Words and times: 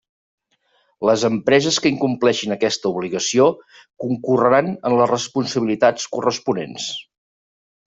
Les 1.09 1.25
empreses 1.29 1.77
que 1.83 1.91
incompleixin 1.97 2.57
aquesta 2.57 2.91
obligació 2.95 3.47
concorreran 4.07 4.75
en 4.75 4.99
les 5.03 5.15
responsabilitats 5.17 6.13
corresponents. 6.19 6.95